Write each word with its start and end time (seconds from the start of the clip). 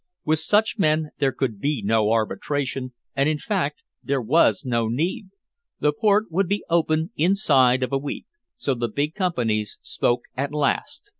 With 0.25 0.39
such 0.39 0.79
men 0.79 1.11
there 1.19 1.31
could 1.31 1.59
be 1.59 1.83
no 1.85 2.09
arbitration, 2.09 2.93
and 3.15 3.29
in 3.29 3.37
fact 3.37 3.83
there 4.01 4.19
was 4.19 4.65
no 4.65 4.87
need. 4.87 5.27
The 5.79 5.93
port 5.93 6.31
would 6.31 6.47
be 6.47 6.65
open 6.71 7.11
inside 7.15 7.83
of 7.83 7.93
a 7.93 7.99
week. 7.99 8.25
So 8.55 8.73
the 8.73 8.87
big 8.89 9.13
companies 9.13 9.77
spoke 9.83 10.21
at 10.35 10.53
last. 10.55 11.09